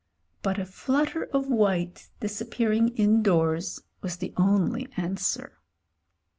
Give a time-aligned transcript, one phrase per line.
[0.41, 5.59] But a flutter of white disappearing indoors was the only answer.